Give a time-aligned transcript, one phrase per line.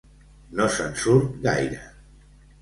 [0.61, 1.85] No se'n surt gaire.